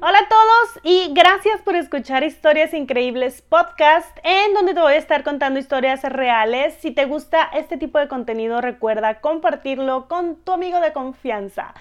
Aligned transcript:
Hola 0.00 0.18
a 0.18 0.28
todos 0.28 0.80
y 0.84 1.12
gracias 1.12 1.60
por 1.62 1.74
escuchar 1.74 2.22
Historias 2.22 2.72
Increíbles 2.72 3.42
Podcast, 3.42 4.16
en 4.22 4.54
donde 4.54 4.72
te 4.72 4.80
voy 4.80 4.92
a 4.92 4.96
estar 4.96 5.24
contando 5.24 5.58
historias 5.58 6.04
reales. 6.04 6.74
Si 6.74 6.92
te 6.92 7.04
gusta 7.04 7.50
este 7.52 7.78
tipo 7.78 7.98
de 7.98 8.06
contenido, 8.06 8.60
recuerda 8.60 9.20
compartirlo 9.20 10.06
con 10.06 10.36
tu 10.36 10.52
amigo 10.52 10.78
de 10.78 10.92
confianza. 10.92 11.74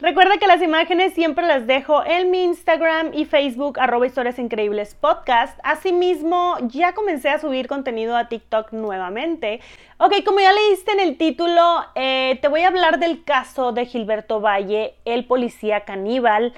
Recuerda 0.00 0.36
que 0.36 0.46
las 0.46 0.60
imágenes 0.60 1.14
siempre 1.14 1.46
las 1.46 1.66
dejo 1.66 2.04
en 2.04 2.30
mi 2.30 2.44
Instagram 2.44 3.14
y 3.14 3.24
Facebook, 3.24 3.80
arroba 3.80 4.06
historias 4.06 4.38
increíbles 4.38 4.94
podcast. 4.94 5.58
Asimismo, 5.62 6.58
ya 6.64 6.92
comencé 6.92 7.30
a 7.30 7.38
subir 7.38 7.68
contenido 7.68 8.18
a 8.18 8.28
TikTok 8.28 8.72
nuevamente. 8.72 9.60
Ok, 9.96 10.22
como 10.26 10.40
ya 10.40 10.52
leíste 10.52 10.92
en 10.92 11.00
el 11.00 11.16
título, 11.16 11.86
eh, 11.94 12.38
te 12.42 12.48
voy 12.48 12.64
a 12.64 12.68
hablar 12.68 12.98
del 12.98 13.24
caso 13.24 13.72
de 13.72 13.86
Gilberto 13.86 14.42
Valle, 14.42 14.94
el 15.06 15.24
policía 15.24 15.86
caníbal. 15.86 16.52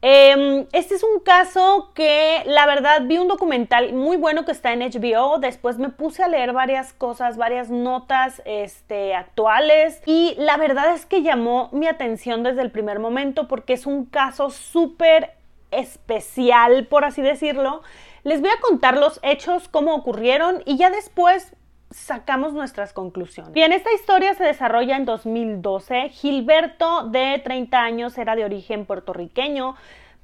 Em, 0.00 0.66
este 0.72 0.94
es 0.94 1.02
un 1.02 1.18
caso 1.18 1.90
que 1.92 2.44
la 2.46 2.66
verdad 2.66 3.02
vi 3.06 3.18
un 3.18 3.26
documental 3.26 3.92
muy 3.92 4.16
bueno 4.16 4.44
que 4.44 4.52
está 4.52 4.72
en 4.72 4.80
HBO. 4.80 5.38
Después 5.38 5.78
me 5.78 5.88
puse 5.88 6.22
a 6.22 6.28
leer 6.28 6.52
varias 6.52 6.92
cosas, 6.92 7.36
varias 7.36 7.68
notas 7.68 8.40
este, 8.44 9.14
actuales. 9.14 10.00
Y 10.06 10.36
la 10.38 10.56
verdad 10.56 10.94
es 10.94 11.04
que 11.04 11.22
llamó 11.22 11.68
mi 11.72 11.88
atención 11.88 12.44
desde 12.44 12.62
el 12.62 12.70
primer 12.70 13.00
momento 13.00 13.48
porque 13.48 13.72
es 13.72 13.86
un 13.86 14.04
caso 14.04 14.50
súper 14.50 15.32
especial, 15.72 16.86
por 16.86 17.04
así 17.04 17.20
decirlo. 17.20 17.82
Les 18.22 18.40
voy 18.40 18.50
a 18.50 18.60
contar 18.60 18.96
los 18.96 19.18
hechos, 19.22 19.68
cómo 19.68 19.94
ocurrieron 19.94 20.62
y 20.64 20.76
ya 20.76 20.90
después 20.90 21.54
sacamos 21.90 22.52
nuestras 22.52 22.92
conclusiones. 22.92 23.52
Bien, 23.52 23.72
esta 23.72 23.92
historia 23.92 24.34
se 24.34 24.44
desarrolla 24.44 24.96
en 24.96 25.04
2012. 25.04 26.10
Gilberto, 26.10 27.08
de 27.08 27.40
30 27.42 27.80
años, 27.80 28.18
era 28.18 28.36
de 28.36 28.44
origen 28.44 28.86
puertorriqueño 28.86 29.74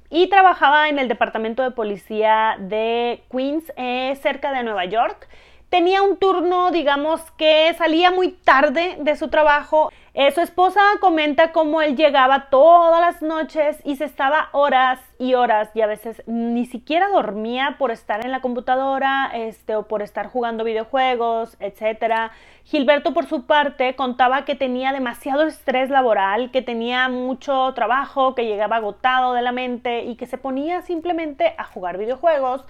y 0.09 0.27
trabajaba 0.27 0.89
en 0.89 0.99
el 0.99 1.07
departamento 1.07 1.63
de 1.63 1.71
policía 1.71 2.57
de 2.59 3.23
Queens, 3.31 3.73
eh, 3.75 4.17
cerca 4.21 4.51
de 4.51 4.63
Nueva 4.63 4.85
York 4.85 5.27
tenía 5.69 6.01
un 6.01 6.15
turno, 6.15 6.71
digamos, 6.71 7.19
que 7.31 7.73
salía 7.77 8.09
muy 8.09 8.31
tarde 8.31 8.97
de 8.99 9.17
su 9.17 9.27
trabajo. 9.27 9.91
Eh, 10.17 10.31
su 10.31 10.39
esposa 10.39 10.79
comenta 11.01 11.51
cómo 11.51 11.81
él 11.81 11.97
llegaba 11.97 12.49
todas 12.49 13.01
las 13.01 13.21
noches 13.21 13.81
y 13.83 13.97
se 13.97 14.05
estaba 14.05 14.47
horas 14.53 15.01
y 15.19 15.33
horas 15.33 15.71
y 15.73 15.81
a 15.81 15.87
veces 15.87 16.23
ni 16.25 16.65
siquiera 16.65 17.09
dormía 17.09 17.75
por 17.77 17.91
estar 17.91 18.23
en 18.23 18.31
la 18.31 18.39
computadora 18.39 19.29
este, 19.33 19.75
o 19.75 19.89
por 19.89 20.01
estar 20.01 20.27
jugando 20.27 20.63
videojuegos, 20.63 21.57
etc. 21.59 22.31
Gilberto, 22.63 23.13
por 23.13 23.25
su 23.25 23.45
parte, 23.45 23.97
contaba 23.97 24.45
que 24.45 24.55
tenía 24.55 24.93
demasiado 24.93 25.43
estrés 25.43 25.89
laboral, 25.89 26.49
que 26.49 26.61
tenía 26.61 27.09
mucho 27.09 27.73
trabajo, 27.73 28.35
que 28.35 28.45
llegaba 28.45 28.77
agotado 28.77 29.33
de 29.33 29.41
la 29.41 29.51
mente 29.51 30.05
y 30.05 30.15
que 30.15 30.27
se 30.27 30.37
ponía 30.37 30.81
simplemente 30.81 31.55
a 31.57 31.65
jugar 31.65 31.97
videojuegos 31.97 32.63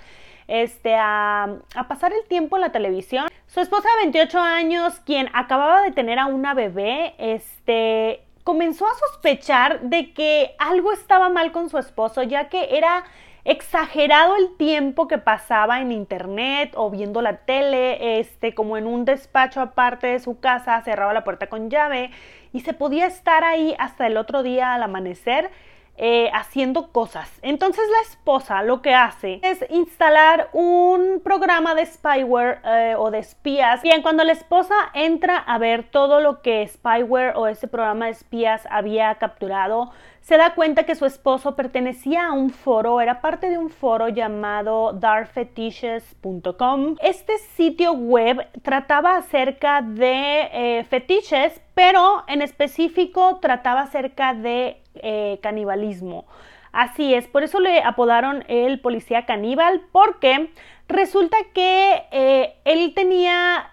este, 0.48 0.96
a, 0.96 1.58
pasar 1.88 2.14
el 2.14 2.28
tiempo 2.28 2.58
en 2.58 2.62
la 2.62 2.72
televisión. 2.72 3.28
Su 3.48 3.62
esposa 3.62 3.88
de 3.98 4.12
28 4.12 4.40
años, 4.40 5.00
quien 5.06 5.30
acababa 5.34 5.82
de 5.82 5.92
tener 5.92 6.20
a 6.20 6.26
una 6.26 6.54
bebé, 6.54 7.16
este, 7.18 8.22
comenzó 8.44 8.86
a 8.86 8.94
sospechar 8.96 9.82
de 9.82 10.14
que 10.14 10.56
algo 10.60 10.92
estaba 10.92 11.30
mal 11.30 11.52
con 11.52 11.70
su 11.70 11.78
esposo, 11.78 12.24
ya 12.24 12.50
que 12.50 12.78
era 12.78 13.04
exagerado 13.46 14.36
el 14.38 14.58
tiempo 14.58 15.08
que 15.08 15.20
pasaba 15.20 15.80
en 15.80 15.92
internet 15.92 16.74
o 16.76 16.90
viendo 16.90 17.22
la 17.22 17.38
tele, 17.38 18.20
este, 18.20 18.56
como 18.56 18.76
en 18.76 18.88
un 18.88 19.06
despacho 19.06 19.62
aparte 19.62 20.08
de 20.08 20.20
su 20.20 20.40
casa, 20.40 20.82
cerraba 20.82 21.14
la 21.14 21.24
puerta 21.24 21.48
con 21.48 21.70
llave 21.70 22.10
y 22.54 22.62
se 22.62 22.74
podía 22.74 23.06
estar 23.06 23.44
ahí 23.44 23.76
hasta 23.78 24.08
el 24.08 24.18
otro 24.18 24.42
día 24.42 24.74
al 24.74 24.82
amanecer 24.82 25.52
eh, 25.98 26.30
haciendo 26.34 26.92
cosas. 26.92 27.32
Entonces 27.42 27.84
la 27.90 28.02
esposa 28.10 28.64
lo 28.64 28.82
que 28.82 28.94
hace 28.94 29.40
es 29.44 29.66
instalar 29.70 30.50
un 30.52 31.22
programa 31.24 31.74
de 31.74 31.86
spyware 31.86 32.60
eh, 32.66 32.96
o 32.98 33.12
de 33.12 33.20
espías. 33.20 33.82
Bien, 33.82 34.02
cuando 34.02 34.26
la 34.26 34.34
esposa 34.34 34.76
entra 34.94 35.38
a 35.38 35.58
ver 35.58 35.84
todo 35.84 36.20
lo 36.20 36.42
que 36.42 36.68
spyware 36.68 37.34
o 37.38 37.48
ese 37.48 37.70
programa 37.70 38.06
de 38.06 38.12
espías 38.12 38.68
había 38.70 39.16
capturado, 39.16 39.92
se 40.26 40.38
da 40.38 40.54
cuenta 40.56 40.84
que 40.86 40.96
su 40.96 41.06
esposo 41.06 41.56
pertenecía 41.56 42.30
a 42.30 42.34
un 42.34 42.50
foro, 42.50 43.00
era 43.00 43.22
parte 43.22 43.48
de 43.48 43.60
un 43.60 43.70
foro 43.70 44.08
llamado 44.08 44.92
darkfetishes.com. 44.94 46.96
Este 47.00 47.38
sitio 47.56 47.94
web 47.94 48.48
trataba 48.64 49.18
acerca 49.18 49.84
de 49.84 50.50
eh, 50.52 50.84
fetiches, 50.90 51.62
pero 51.76 52.24
en 52.28 52.42
específico 52.42 53.38
trataba 53.40 53.82
acerca 53.82 54.34
de 54.34 54.82
eh, 54.96 55.38
canibalismo. 55.44 56.26
Así 56.72 57.14
es, 57.14 57.28
por 57.28 57.44
eso 57.44 57.60
le 57.60 57.84
apodaron 57.84 58.46
el 58.48 58.80
policía 58.80 59.28
caníbal, 59.28 59.84
porque 59.92 60.50
resulta 60.88 61.38
que 61.54 62.02
eh, 62.10 62.56
él 62.66 62.94
tenía 62.96 63.70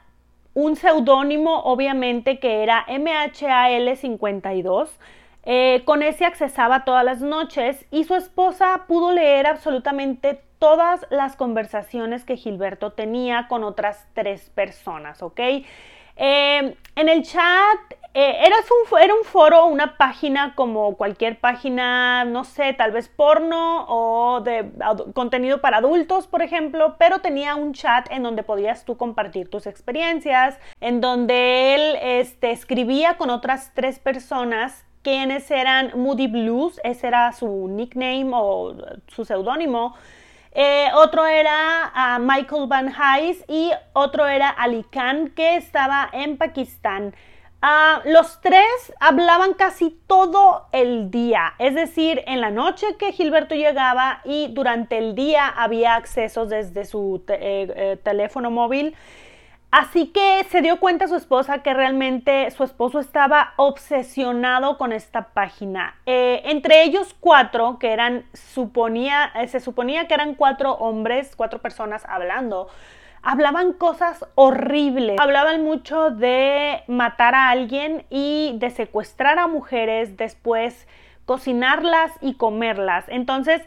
un 0.52 0.76
seudónimo, 0.76 1.60
obviamente, 1.60 2.38
que 2.38 2.62
era 2.62 2.84
MHAL52. 2.88 4.90
Eh, 5.44 5.82
con 5.84 6.02
ese 6.02 6.24
accesaba 6.24 6.84
todas 6.84 7.04
las 7.04 7.20
noches 7.20 7.84
y 7.90 8.04
su 8.04 8.14
esposa 8.14 8.84
pudo 8.86 9.12
leer 9.12 9.46
absolutamente 9.46 10.40
todas 10.58 11.04
las 11.10 11.34
conversaciones 11.34 12.24
que 12.24 12.36
Gilberto 12.36 12.92
tenía 12.92 13.48
con 13.48 13.64
otras 13.64 14.06
tres 14.14 14.50
personas, 14.50 15.22
¿ok? 15.22 15.40
en 16.14 17.08
el 17.08 17.22
chat 17.22 17.78
eh, 18.14 18.44
era, 18.44 18.56
un, 18.56 19.00
era 19.00 19.14
un 19.14 19.24
foro, 19.24 19.66
una 19.66 19.96
página 19.96 20.54
como 20.54 20.96
cualquier 20.98 21.40
página, 21.40 22.26
no 22.26 22.44
sé, 22.44 22.74
tal 22.74 22.92
vez 22.92 23.08
porno 23.08 23.86
o 23.88 24.42
de 24.42 24.70
contenido 25.14 25.62
para 25.62 25.78
adultos, 25.78 26.26
por 26.26 26.42
ejemplo, 26.42 26.96
pero 26.98 27.20
tenía 27.20 27.54
un 27.56 27.72
chat 27.72 28.06
en 28.10 28.22
donde 28.22 28.42
podías 28.42 28.84
tú 28.84 28.98
compartir 28.98 29.48
tus 29.48 29.66
experiencias, 29.66 30.58
en 30.82 31.00
donde 31.00 31.74
él 31.74 31.98
este, 32.02 32.50
escribía 32.50 33.16
con 33.16 33.30
otras 33.30 33.72
tres 33.74 33.98
personas 33.98 34.84
quienes 35.02 35.50
eran 35.50 35.92
Moody 35.94 36.26
Blues, 36.26 36.80
ese 36.84 37.08
era 37.08 37.32
su 37.32 37.68
nickname 37.68 38.30
o 38.32 38.74
su 39.08 39.24
seudónimo. 39.24 39.94
Eh, 40.54 40.88
otro 40.94 41.26
era 41.26 41.90
ah, 41.94 42.18
Michael 42.20 42.66
Van 42.66 42.92
Heis 42.92 43.42
y 43.48 43.70
otro 43.94 44.26
era 44.26 44.50
Ali 44.50 44.84
Khan, 44.84 45.30
que 45.30 45.56
estaba 45.56 46.08
en 46.12 46.36
Pakistán. 46.36 47.14
Ah, 47.64 48.02
los 48.04 48.40
tres 48.40 48.92
hablaban 48.98 49.54
casi 49.54 49.96
todo 50.08 50.66
el 50.72 51.12
día, 51.12 51.54
es 51.60 51.76
decir, 51.76 52.22
en 52.26 52.40
la 52.40 52.50
noche 52.50 52.96
que 52.98 53.12
Gilberto 53.12 53.54
llegaba 53.54 54.20
y 54.24 54.48
durante 54.48 54.98
el 54.98 55.14
día 55.14 55.46
había 55.46 55.94
acceso 55.94 56.44
desde 56.44 56.84
su 56.84 57.22
eh, 57.28 57.72
eh, 57.74 57.98
teléfono 58.02 58.50
móvil. 58.50 58.96
Así 59.72 60.08
que 60.08 60.44
se 60.50 60.60
dio 60.60 60.78
cuenta 60.78 61.08
su 61.08 61.16
esposa 61.16 61.62
que 61.62 61.72
realmente 61.72 62.50
su 62.50 62.62
esposo 62.62 63.00
estaba 63.00 63.54
obsesionado 63.56 64.76
con 64.76 64.92
esta 64.92 65.28
página. 65.28 65.96
Eh, 66.04 66.42
entre 66.44 66.84
ellos 66.84 67.16
cuatro, 67.18 67.78
que 67.78 67.90
eran, 67.90 68.26
suponía, 68.34 69.32
se 69.48 69.60
suponía 69.60 70.06
que 70.06 70.12
eran 70.14 70.34
cuatro 70.34 70.74
hombres, 70.74 71.34
cuatro 71.36 71.60
personas 71.60 72.04
hablando 72.06 72.68
hablaban 73.22 73.72
cosas 73.72 74.26
horribles. 74.34 75.18
Hablaban 75.20 75.62
mucho 75.62 76.10
de 76.10 76.82
matar 76.88 77.34
a 77.34 77.50
alguien 77.50 78.04
y 78.10 78.56
de 78.58 78.70
secuestrar 78.70 79.38
a 79.38 79.46
mujeres, 79.46 80.16
después 80.16 80.86
cocinarlas 81.24 82.12
y 82.20 82.34
comerlas. 82.34 83.04
Entonces, 83.08 83.62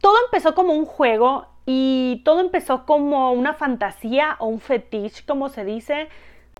todo 0.00 0.16
empezó 0.26 0.54
como 0.54 0.74
un 0.74 0.84
juego 0.84 1.46
y 1.66 2.22
todo 2.24 2.40
empezó 2.40 2.84
como 2.86 3.32
una 3.32 3.54
fantasía 3.54 4.36
o 4.38 4.46
un 4.46 4.60
fetiche, 4.60 5.24
como 5.26 5.48
se 5.48 5.64
dice. 5.64 6.08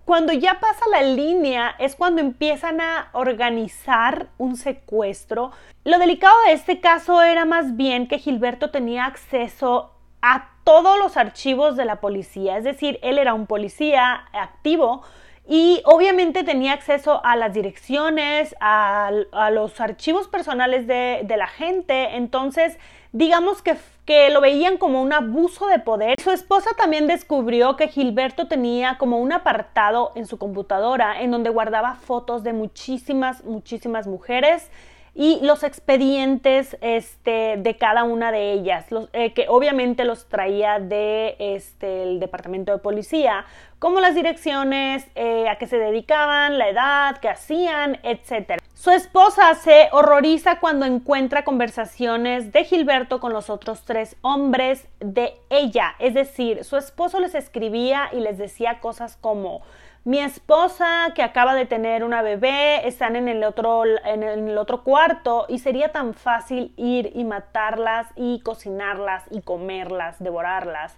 Cuando 0.05 0.33
ya 0.33 0.59
pasa 0.59 0.83
la 0.91 1.01
línea 1.01 1.75
es 1.79 1.95
cuando 1.95 2.21
empiezan 2.21 2.81
a 2.81 3.09
organizar 3.13 4.27
un 4.37 4.57
secuestro. 4.57 5.51
Lo 5.85 5.97
delicado 5.97 6.35
de 6.45 6.53
este 6.53 6.81
caso 6.81 7.21
era 7.21 7.45
más 7.45 7.77
bien 7.77 8.07
que 8.07 8.19
Gilberto 8.19 8.69
tenía 8.69 9.05
acceso 9.05 9.91
a 10.21 10.49
todos 10.63 10.97
los 10.97 11.17
archivos 11.17 11.75
de 11.75 11.85
la 11.85 11.97
policía, 11.99 12.57
es 12.57 12.63
decir, 12.63 12.97
él 13.01 13.17
era 13.17 13.33
un 13.33 13.45
policía 13.45 14.25
activo 14.31 15.03
y 15.47 15.81
obviamente 15.85 16.43
tenía 16.43 16.71
acceso 16.73 17.23
a 17.25 17.35
las 17.35 17.53
direcciones, 17.53 18.55
a, 18.61 19.11
los 19.51 19.81
archivos 19.81 20.27
personales 20.27 20.87
de, 20.87 21.25
la 21.35 21.47
gente, 21.47 22.15
entonces 22.15 22.77
digamos 23.11 23.61
que, 23.61 23.75
que 24.05 24.29
lo 24.29 24.41
veían 24.41 24.77
como 24.77 25.01
un 25.01 25.11
abuso 25.11 25.67
de 25.67 25.79
poder. 25.79 26.19
Su 26.19 26.31
esposa 26.31 26.71
también 26.77 27.07
descubrió 27.07 27.75
que 27.75 27.89
Gilberto 27.89 28.47
tenía 28.47 28.97
como 28.97 29.19
un 29.19 29.33
apartado 29.33 30.13
en 30.15 30.25
su 30.25 30.37
computadora 30.37 31.21
en 31.21 31.31
donde 31.31 31.49
guardaba 31.49 31.95
fotos 31.95 32.43
de 32.43 32.53
muchísimas, 32.53 33.43
muchísimas 33.43 34.07
mujeres 34.07 34.69
y 35.15 35.39
los 35.41 35.63
expedientes 35.63 36.75
este, 36.81 37.57
de 37.57 37.77
cada 37.77 38.03
una 38.03 38.31
de 38.31 38.51
ellas, 38.51 38.85
eh, 39.13 39.33
que 39.33 39.45
obviamente 39.47 40.05
los 40.05 40.27
traía 40.27 40.79
de 40.79 41.35
este, 41.39 42.03
el 42.03 42.19
departamento 42.19 42.71
de 42.71 42.79
policía, 42.79 43.45
como 43.77 43.99
las 43.99 44.15
direcciones, 44.15 45.05
eh, 45.15 45.47
a 45.49 45.57
qué 45.57 45.67
se 45.67 45.77
dedicaban, 45.77 46.57
la 46.57 46.69
edad, 46.69 47.17
qué 47.17 47.29
hacían, 47.29 47.99
etc. 48.03 48.59
Su 48.73 48.89
esposa 48.89 49.53
se 49.55 49.89
horroriza 49.91 50.59
cuando 50.59 50.85
encuentra 50.85 51.43
conversaciones 51.43 52.51
de 52.51 52.63
Gilberto 52.63 53.19
con 53.19 53.33
los 53.33 53.51
otros 53.51 53.83
tres 53.83 54.15
hombres 54.21 54.87
de 54.99 55.35
ella, 55.49 55.95
es 55.99 56.15
decir, 56.15 56.63
su 56.63 56.75
esposo 56.75 57.19
les 57.19 57.35
escribía 57.35 58.09
y 58.13 58.19
les 58.19 58.39
decía 58.39 58.79
cosas 58.79 59.15
como 59.17 59.61
mi 60.05 60.19
esposa 60.19 61.11
que 61.15 61.23
acaba 61.23 61.55
de 61.55 61.65
tener 61.65 62.03
una 62.03 62.21
bebé 62.21 62.87
están 62.87 63.15
en 63.15 63.29
el 63.29 63.43
otro 63.43 63.83
en 63.85 64.23
el 64.23 64.57
otro 64.57 64.83
cuarto 64.83 65.45
y 65.47 65.59
sería 65.59 65.93
tan 65.93 66.13
fácil 66.13 66.73
ir 66.75 67.11
y 67.15 67.23
matarlas 67.23 68.07
y 68.15 68.41
cocinarlas 68.41 69.23
y 69.31 69.41
comerlas, 69.41 70.21
devorarlas. 70.21 70.97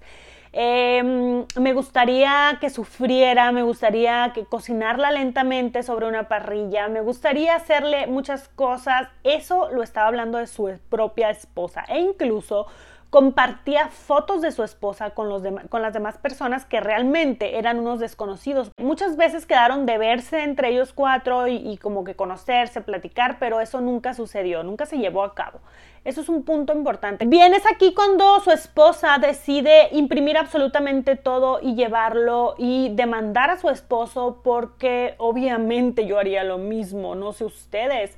Em, 0.57 1.45
me 1.59 1.73
gustaría 1.73 2.57
que 2.61 2.69
sufriera, 2.69 3.51
me 3.51 3.61
gustaría 3.61 4.31
que 4.33 4.45
cocinarla 4.45 5.11
lentamente 5.11 5.83
sobre 5.83 6.07
una 6.07 6.29
parrilla, 6.29 6.87
me 6.87 7.01
gustaría 7.01 7.55
hacerle 7.55 8.07
muchas 8.07 8.47
cosas. 8.47 9.09
Eso 9.25 9.69
lo 9.71 9.83
estaba 9.83 10.07
hablando 10.07 10.37
de 10.37 10.47
su 10.47 10.79
propia 10.89 11.29
esposa 11.29 11.83
e 11.89 11.99
incluso 11.99 12.67
compartía 13.15 13.87
fotos 13.87 14.41
de 14.41 14.51
su 14.51 14.61
esposa 14.61 15.11
con, 15.11 15.29
los 15.29 15.41
con 15.69 15.81
las 15.81 15.93
demás 15.93 16.17
personas 16.17 16.65
que 16.65 16.81
realmente 16.81 17.57
eran 17.57 17.79
unos 17.79 18.01
desconocidos. 18.01 18.71
Muchas 18.77 19.15
veces 19.15 19.45
quedaron 19.45 19.85
de 19.85 19.97
verse 19.97 20.43
entre 20.43 20.71
ellos 20.71 20.91
cuatro 20.91 21.47
y, 21.47 21.55
y 21.55 21.77
como 21.77 22.03
que 22.03 22.15
conocerse, 22.15 22.81
platicar, 22.81 23.37
pero 23.39 23.61
eso 23.61 23.79
nunca 23.79 24.13
sucedió, 24.13 24.63
nunca 24.63 24.85
se 24.85 24.97
llevó 24.97 25.23
a 25.23 25.33
cabo. 25.33 25.61
Eso 26.03 26.19
es 26.19 26.27
un 26.27 26.43
punto 26.43 26.73
importante. 26.73 27.25
Vienes 27.25 27.63
aquí 27.73 27.93
cuando 27.93 28.41
su 28.41 28.51
esposa 28.51 29.17
decide 29.17 29.87
imprimir 29.93 30.37
absolutamente 30.37 31.15
todo 31.15 31.61
y 31.61 31.73
llevarlo 31.73 32.55
y 32.57 32.89
demandar 32.95 33.49
a 33.49 33.57
su 33.57 33.69
esposo 33.69 34.41
porque 34.43 35.15
obviamente 35.19 36.05
yo 36.05 36.19
haría 36.19 36.43
lo 36.43 36.57
mismo, 36.57 37.15
no 37.15 37.31
sé 37.31 37.45
ustedes 37.45 38.17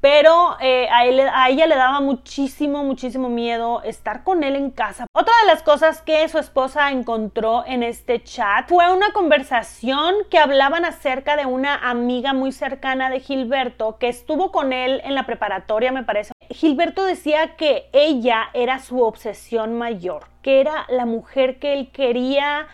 pero 0.00 0.56
eh, 0.60 0.88
a, 0.90 1.48
ella 1.48 1.66
le 1.66 1.74
daba 1.74 2.00
muchísimo, 2.00 2.84
muchísimo 2.84 3.28
miedo 3.28 3.82
estar 3.82 4.22
con 4.22 4.44
él 4.44 4.54
en 4.54 4.70
casa. 4.70 5.06
Otra 5.12 5.32
de 5.42 5.46
las 5.46 5.62
cosas 5.62 6.02
que 6.02 6.28
su 6.28 6.38
esposa 6.38 6.90
encontró 6.90 7.64
en 7.66 7.82
este 7.82 8.22
chat 8.22 8.68
fue 8.68 8.92
una 8.94 9.12
conversación 9.12 10.14
que 10.30 10.38
hablaban 10.38 10.84
acerca 10.84 11.36
de 11.36 11.46
una 11.46 11.90
amiga 11.90 12.32
muy 12.32 12.52
cercana 12.52 13.10
de 13.10 13.20
Gilberto 13.20 13.98
que 13.98 14.08
estuvo 14.08 14.52
con 14.52 14.72
él 14.72 15.00
en 15.04 15.14
la 15.14 15.26
preparatoria, 15.26 15.90
me 15.90 16.04
parece. 16.04 16.32
Gilberto 16.50 17.04
decía 17.04 17.56
que 17.56 17.90
ella 17.92 18.50
era 18.54 18.78
su 18.78 19.02
obsesión 19.02 19.76
mayor, 19.76 20.28
que 20.42 20.60
era 20.60 20.86
la 20.88 21.06
mujer 21.06 21.58
que 21.58 21.74
él 21.74 21.90
quería 21.90 22.68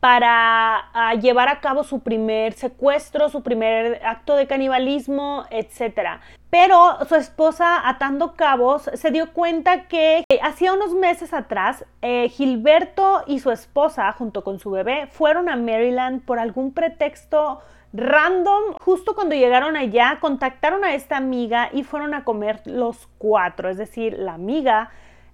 para 0.00 1.14
llevar 1.20 1.48
a 1.48 1.60
cabo 1.60 1.82
su 1.82 2.00
primer 2.00 2.52
secuestro, 2.52 3.28
su 3.28 3.42
primer 3.42 4.00
acto 4.04 4.36
de 4.36 4.46
canibalismo, 4.46 5.46
etc. 5.50 6.20
Pero 6.50 7.04
su 7.08 7.16
esposa, 7.16 7.88
atando 7.88 8.34
cabos, 8.34 8.88
se 8.94 9.10
dio 9.10 9.32
cuenta 9.32 9.88
que 9.88 10.24
eh, 10.28 10.38
hacía 10.42 10.72
unos 10.72 10.94
meses 10.94 11.34
atrás, 11.34 11.84
eh, 12.02 12.28
Gilberto 12.28 13.24
y 13.26 13.40
su 13.40 13.50
esposa, 13.50 14.10
junto 14.12 14.44
con 14.44 14.60
su 14.60 14.70
bebé, 14.70 15.08
fueron 15.10 15.48
a 15.48 15.56
Maryland 15.56 16.24
por 16.24 16.38
algún 16.38 16.72
pretexto 16.72 17.60
random. 17.92 18.74
Justo 18.80 19.14
cuando 19.14 19.34
llegaron 19.34 19.76
allá, 19.76 20.18
contactaron 20.20 20.84
a 20.84 20.94
esta 20.94 21.16
amiga 21.16 21.68
y 21.72 21.82
fueron 21.82 22.14
a 22.14 22.24
comer 22.24 22.60
los 22.64 23.08
cuatro, 23.18 23.68
es 23.68 23.76
decir, 23.76 24.16
la 24.16 24.34
amiga, 24.34 24.90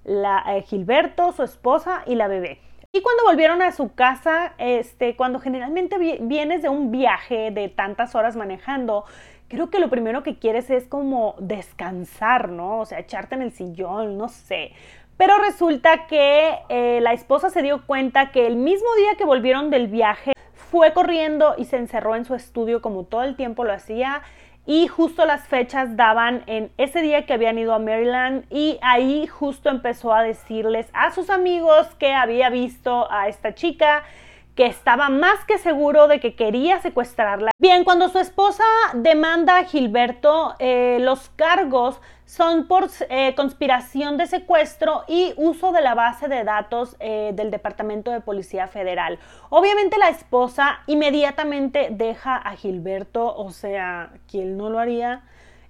eh, 0.07 0.63
Gilberto, 0.67 1.33
su 1.33 1.43
esposa 1.43 2.03
y 2.07 2.15
la 2.15 2.27
bebé. 2.27 2.61
Y 2.95 3.01
cuando 3.01 3.25
volvieron 3.25 3.63
a 3.63 3.73
su 3.73 3.95
casa, 3.95 4.53
este, 4.59 5.17
cuando 5.17 5.41
generalmente 5.41 5.97
vienes 6.21 6.61
de 6.61 6.69
un 6.69 6.91
viaje 6.91 7.51
de 7.51 7.71
tantas 7.71 8.15
horas 8.15 8.37
manejando, 8.37 9.07
creo 9.53 9.69
que 9.69 9.79
lo 9.81 9.91
primero 9.91 10.23
que 10.23 10.39
quieres 10.39 10.71
es 10.71 10.87
como 10.87 11.37
descansar, 11.39 12.49
¿no? 12.49 12.81
O 12.81 12.87
sea, 12.87 12.99
echarte 12.99 13.35
en 13.35 13.43
el 13.43 13.53
sillón, 13.53 14.17
no 14.17 14.29
sé. 14.29 14.73
Pero 15.19 15.37
resulta 15.39 16.07
que 16.07 16.55
eh, 16.71 17.01
la 17.03 17.13
esposa 17.13 17.51
se 17.51 17.61
dio 17.61 17.87
cuenta 17.87 18.33
que 18.33 18.47
el 18.47 18.57
mismo 18.57 18.89
día 18.97 19.15
que 19.17 19.27
volvieron 19.27 19.69
del 19.69 19.89
viaje, 19.89 20.33
fue 20.73 20.95
corriendo 20.95 21.55
y 21.59 21.67
se 21.67 21.77
encerró 21.77 22.17
en 22.17 22.25
su 22.25 22.35
estudio 22.35 22.81
como 22.81 23.05
todo 23.05 23.25
el 23.25 23.37
tiempo 23.37 23.63
lo 23.63 23.75
hacía 23.75 24.23
y 24.65 24.87
justo 24.87 25.27
las 25.27 25.47
fechas 25.47 25.99
daban 25.99 26.45
en 26.47 26.71
ese 26.79 27.03
día 27.03 27.27
que 27.27 27.35
habían 27.35 27.59
ido 27.59 27.75
a 27.75 27.79
Maryland 27.79 28.47
y 28.49 28.79
ahí 28.81 29.27
justo 29.27 29.69
empezó 29.69 30.15
a 30.15 30.23
decirles 30.23 30.89
a 30.95 31.11
sus 31.11 31.29
amigos 31.29 31.89
que 31.99 32.15
había 32.15 32.49
visto 32.49 33.07
a 33.13 33.29
esta 33.29 33.55
chica 33.55 34.05
que 34.55 34.67
estaba 34.67 35.09
más 35.09 35.45
que 35.47 35.59
seguro 35.59 36.09
de 36.09 36.21
que 36.21 36.35
quería 36.35 36.81
secuestrarla. 36.81 37.53
Bien, 37.59 37.85
cuando 37.85 38.09
su 38.09 38.19
esposa 38.19 38.65
demanda 38.95 39.59
a 39.59 39.65
Gilberto, 39.65 40.55
eh, 40.59 40.99
los 41.01 41.31
cargos 41.31 42.01
son 42.27 42.67
por 42.67 42.89
eh, 43.09 43.35
conspiración 43.35 44.17
de 44.17 44.27
secuestro 44.27 45.05
y 45.09 45.35
uso 45.37 45.73
de 45.73 45.81
la 45.81 45.95
base 45.95 46.29
de 46.29 46.45
datos 46.45 46.97
eh, 47.01 47.33
del 47.35 47.51
Departamento 47.51 48.11
de 48.11 48.21
Policía 48.21 48.69
Federal. 48.69 49.19
Obviamente 49.51 49.99
la 49.99 50.09
esposa 50.09 50.81
inmediatamente 50.87 51.89
deja 51.91 52.37
a 52.37 52.57
Gilberto, 52.57 53.35
o 53.35 53.51
sea, 53.51 54.13
¿quién 54.31 54.57
no 54.57 54.71
lo 54.71 54.79
haría? 54.79 55.23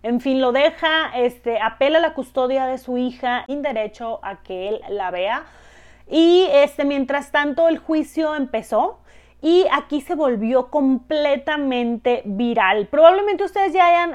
En 0.02 0.20
fin, 0.20 0.40
lo 0.40 0.50
deja, 0.50 1.16
este, 1.16 1.60
apela 1.60 1.98
a 1.98 2.00
la 2.00 2.14
custodia 2.14 2.66
de 2.66 2.78
su 2.78 2.98
hija, 2.98 3.44
sin 3.46 3.62
derecho 3.62 4.18
a 4.24 4.42
que 4.42 4.68
él 4.68 4.80
la 4.88 5.12
vea 5.12 5.44
y 6.12 6.46
este, 6.52 6.84
mientras 6.84 7.32
tanto 7.32 7.68
el 7.68 7.78
juicio 7.78 8.34
empezó 8.34 8.98
y 9.40 9.64
aquí 9.72 10.02
se 10.02 10.14
volvió 10.14 10.68
completamente 10.68 12.20
viral. 12.26 12.86
Probablemente 12.88 13.44
ustedes 13.44 13.72
ya 13.72 13.86
hayan 13.86 14.14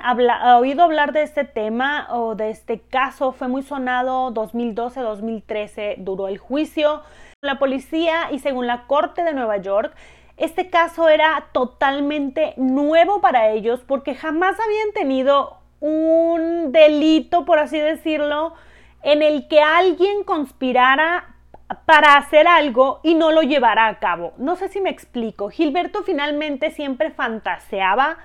oído 0.58 0.84
hablar 0.84 1.12
de 1.12 1.24
este 1.24 1.44
tema 1.44 2.08
o 2.12 2.36
de 2.36 2.52
este 2.52 2.82
caso. 2.82 3.32
Fue 3.32 3.48
muy 3.48 3.64
sonado 3.64 4.32
2012-2013, 4.32 5.96
duró 5.98 6.28
el 6.28 6.38
juicio. 6.38 7.02
La 7.42 7.58
policía 7.58 8.32
y 8.32 8.40
según 8.40 8.68
la 8.68 8.86
Corte 8.86 9.24
de 9.24 9.34
Nueva 9.34 9.58
York, 9.58 9.96
este 10.38 10.70
caso 10.70 11.10
era 11.10 11.48
totalmente 11.52 12.54
nuevo 12.58 13.22
para 13.22 13.50
ellos 13.50 13.84
porque 13.88 14.14
jamás 14.14 14.56
habían 14.60 14.92
tenido 14.94 15.58
un 15.80 16.72
delito, 16.72 17.44
por 17.44 17.58
así 17.58 17.80
decirlo, 17.80 18.54
en 19.02 19.24
el 19.24 19.48
que 19.48 19.62
alguien 19.62 20.24
conspirara 20.24 21.37
para 21.86 22.18
hacer 22.18 22.48
algo 22.48 23.00
y 23.04 23.16
no 23.16 23.32
lo 23.32 23.42
llevará 23.42 23.88
a 23.88 24.00
cabo. 24.00 24.34
No 24.38 24.56
sé 24.56 24.70
si 24.70 24.82
me 24.82 24.90
explico. 24.90 25.50
Gilberto 25.50 26.04
finalmente 26.04 26.72
siempre 26.72 27.12
fantaseaba 27.12 28.18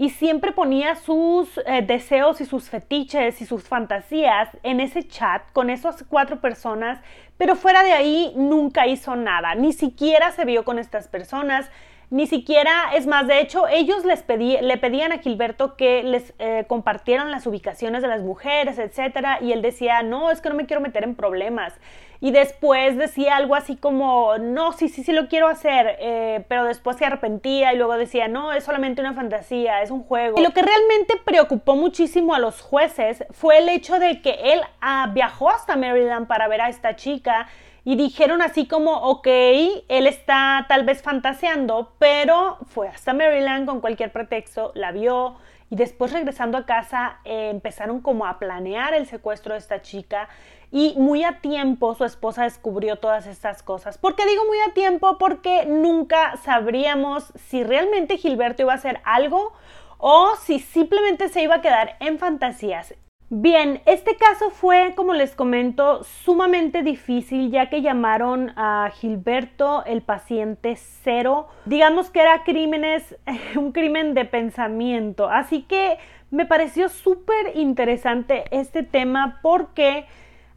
y 0.00 0.08
siempre 0.08 0.52
ponía 0.52 0.94
sus 0.94 1.58
eh, 1.66 1.82
deseos 1.82 2.40
y 2.40 2.46
sus 2.46 2.70
fetiches 2.70 3.42
y 3.42 3.44
sus 3.44 3.64
fantasías 3.64 4.48
en 4.62 4.80
ese 4.80 5.06
chat 5.06 5.42
con 5.52 5.68
esas 5.68 6.04
cuatro 6.08 6.40
personas, 6.40 6.98
pero 7.36 7.54
fuera 7.54 7.82
de 7.82 7.92
ahí 7.92 8.32
nunca 8.34 8.86
hizo 8.86 9.14
nada, 9.14 9.54
ni 9.54 9.74
siquiera 9.74 10.30
se 10.32 10.46
vio 10.46 10.64
con 10.64 10.78
estas 10.78 11.06
personas, 11.08 11.70
ni 12.08 12.26
siquiera, 12.26 12.92
es 12.96 13.06
más, 13.06 13.28
de 13.28 13.40
hecho, 13.40 13.68
ellos 13.68 14.04
les 14.04 14.24
le 14.26 14.76
pedían 14.78 15.12
a 15.12 15.18
Gilberto 15.18 15.76
que 15.76 16.02
les 16.02 16.34
eh, 16.38 16.64
compartieran 16.66 17.30
las 17.30 17.46
ubicaciones 17.46 18.00
de 18.02 18.08
las 18.08 18.22
mujeres, 18.22 18.78
etcétera, 18.78 19.38
y 19.40 19.52
él 19.52 19.62
decía, 19.62 20.02
no, 20.02 20.30
es 20.30 20.40
que 20.40 20.48
no 20.48 20.56
me 20.56 20.66
quiero 20.66 20.80
meter 20.80 21.04
en 21.04 21.14
problemas. 21.14 21.74
Y 22.22 22.32
después 22.32 22.98
decía 22.98 23.36
algo 23.36 23.54
así 23.54 23.76
como, 23.76 24.36
no, 24.36 24.72
sí, 24.72 24.90
sí, 24.90 25.02
sí 25.02 25.12
lo 25.12 25.28
quiero 25.28 25.48
hacer, 25.48 25.96
eh, 26.00 26.44
pero 26.48 26.64
después 26.64 26.98
se 26.98 27.06
arrepentía 27.06 27.72
y 27.72 27.78
luego 27.78 27.96
decía, 27.96 28.28
no, 28.28 28.52
es 28.52 28.64
solamente 28.64 29.00
una 29.00 29.14
fantasía, 29.14 29.80
es 29.80 29.90
un 29.90 30.02
juego. 30.02 30.38
Y 30.38 30.42
lo 30.42 30.50
que 30.50 30.60
realmente 30.60 31.14
preocupó 31.24 31.76
muchísimo 31.76 32.34
a 32.34 32.38
los 32.38 32.60
jueces 32.60 33.24
fue 33.30 33.58
el 33.58 33.70
hecho 33.70 33.98
de 33.98 34.20
que 34.20 34.32
él 34.52 34.60
ah, 34.82 35.10
viajó 35.14 35.48
hasta 35.48 35.76
Maryland 35.76 36.26
para 36.26 36.46
ver 36.46 36.60
a 36.60 36.68
esta 36.68 36.94
chica 36.94 37.48
y 37.84 37.96
dijeron 37.96 38.42
así 38.42 38.66
como, 38.66 38.92
ok, 38.92 39.26
él 39.26 40.06
está 40.06 40.66
tal 40.68 40.84
vez 40.84 41.02
fantaseando, 41.02 41.94
pero 41.98 42.58
fue 42.66 42.88
hasta 42.88 43.14
Maryland 43.14 43.66
con 43.66 43.80
cualquier 43.80 44.12
pretexto, 44.12 44.72
la 44.74 44.92
vio 44.92 45.36
y 45.70 45.76
después 45.76 46.12
regresando 46.12 46.58
a 46.58 46.66
casa 46.66 47.20
eh, 47.24 47.48
empezaron 47.50 48.00
como 48.00 48.26
a 48.26 48.38
planear 48.38 48.92
el 48.92 49.06
secuestro 49.06 49.54
de 49.54 49.60
esta 49.60 49.80
chica 49.80 50.28
y 50.70 50.94
muy 50.96 51.24
a 51.24 51.40
tiempo 51.40 51.94
su 51.94 52.04
esposa 52.04 52.44
descubrió 52.44 52.96
todas 52.96 53.26
estas 53.26 53.62
cosas. 53.62 53.98
¿Por 53.98 54.16
qué 54.16 54.26
digo 54.26 54.44
muy 54.46 54.58
a 54.60 54.74
tiempo? 54.74 55.18
Porque 55.18 55.66
nunca 55.66 56.36
sabríamos 56.38 57.32
si 57.36 57.64
realmente 57.64 58.18
Gilberto 58.18 58.62
iba 58.62 58.72
a 58.72 58.76
hacer 58.76 59.00
algo 59.04 59.52
o 59.98 60.34
si 60.36 60.58
simplemente 60.58 61.28
se 61.28 61.42
iba 61.42 61.56
a 61.56 61.60
quedar 61.60 61.96
en 62.00 62.18
fantasías. 62.18 62.94
Bien, 63.32 63.80
este 63.86 64.16
caso 64.16 64.50
fue, 64.50 64.94
como 64.96 65.14
les 65.14 65.36
comento, 65.36 66.02
sumamente 66.02 66.82
difícil 66.82 67.52
ya 67.52 67.70
que 67.70 67.80
llamaron 67.80 68.52
a 68.56 68.90
Gilberto 68.92 69.84
el 69.84 70.02
paciente 70.02 70.74
cero. 70.74 71.46
Digamos 71.64 72.10
que 72.10 72.22
era 72.22 72.42
crímenes, 72.42 73.16
un 73.56 73.70
crimen 73.70 74.14
de 74.14 74.24
pensamiento. 74.24 75.30
Así 75.30 75.62
que 75.62 75.98
me 76.32 76.44
pareció 76.44 76.88
súper 76.88 77.56
interesante 77.56 78.46
este 78.50 78.82
tema 78.82 79.38
porque 79.42 80.06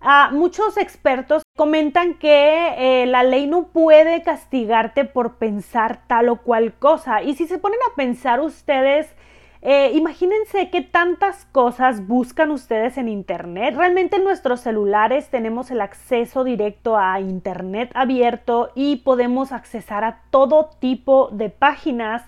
ah, 0.04 0.30
muchos 0.32 0.78
expertos 0.78 1.44
comentan 1.56 2.16
que 2.16 2.74
eh, 2.78 3.06
la 3.06 3.24
ley 3.24 3.48
no 3.48 3.70
puede 3.70 4.22
castigarte 4.22 5.06
por 5.06 5.38
pensar 5.38 6.06
tal 6.08 6.30
o 6.30 6.38
cual 6.38 6.74
cosa. 6.74 7.24
Y 7.24 7.36
si 7.36 7.48
se 7.48 7.58
ponen 7.58 7.80
a 7.90 7.96
pensar 7.96 8.40
ustedes, 8.40 9.14
eh, 9.66 9.92
imagínense 9.94 10.70
qué 10.70 10.82
tantas 10.82 11.46
cosas 11.46 12.06
buscan 12.06 12.52
ustedes 12.52 12.98
en 12.98 13.08
Internet. 13.08 13.76
Realmente 13.78 14.18
en 14.18 14.26
nuestros 14.26 14.60
celulares 14.60 15.30
tenemos 15.30 15.72
el 15.72 15.80
acceso 15.80 16.44
directo 16.44 16.98
a 16.98 17.22
Internet 17.22 17.90
abierto 17.94 18.72
y 18.76 18.98
podemos 18.98 19.54
accesar 19.54 20.04
a 20.04 20.20
todo 20.32 20.70
tipo 20.80 21.30
de 21.32 21.50
páginas 21.50 22.24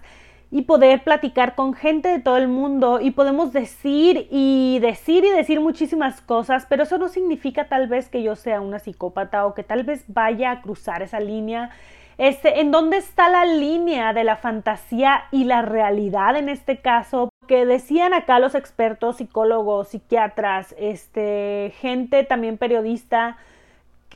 y 0.52 0.64
poder 0.64 1.04
platicar 1.04 1.56
con 1.56 1.74
gente 1.74 2.10
de 2.10 2.20
todo 2.20 2.38
el 2.38 2.48
mundo 2.48 3.00
y 3.02 3.12
podemos 3.12 3.52
decir 3.52 4.28
y 4.32 4.80
decir 4.80 5.26
y 5.26 5.32
decir 5.32 5.60
muchísimas 5.60 6.22
cosas, 6.22 6.66
pero 6.70 6.84
eso 6.84 6.98
no 6.98 7.08
significa 7.08 7.68
tal 7.68 7.88
vez 7.88 8.10
que 8.10 8.24
yo 8.24 8.36
sea 8.36 8.62
una 8.62 8.80
psicópata 8.80 9.46
o 9.46 9.54
que 9.54 9.64
tal 9.64 9.84
vez 9.84 10.06
vaya 10.08 10.52
a 10.52 10.62
cruzar 10.62 11.02
esa 11.02 11.20
línea. 11.20 11.72
Este, 12.18 12.62
¿En 12.62 12.72
dónde 12.72 12.98
está 12.98 13.28
la 13.28 13.46
línea 13.46 14.14
de 14.14 14.24
la 14.24 14.38
fantasía 14.38 15.26
y 15.32 15.44
la 15.44 15.62
realidad 15.62 16.38
en 16.38 16.48
este 16.48 16.80
caso? 16.80 17.30
Que 17.48 17.66
decían 17.66 18.14
acá 18.14 18.40
los 18.40 18.56
expertos, 18.56 19.18
psicólogos, 19.18 19.90
psiquiatras, 19.90 20.74
este, 20.78 21.74
gente 21.80 22.24
también 22.24 22.58
periodista, 22.58 23.38